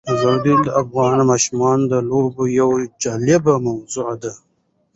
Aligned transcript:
زردالو 0.21 0.65
د 0.65 0.69
افغان 0.81 1.17
ماشومانو 1.31 1.83
د 1.91 1.95
لوبو 2.09 2.43
یوه 2.59 2.79
جالبه 3.03 3.55
موضوع 3.67 4.11
ده. 4.21 4.33